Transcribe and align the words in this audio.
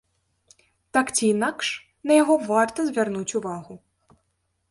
Так 0.97 1.11
ці 1.17 1.25
інакш, 1.33 1.67
на 2.11 2.17
яго 2.21 2.35
варта 2.51 2.79
звярнуць 2.87 3.35
увагу. 3.41 3.73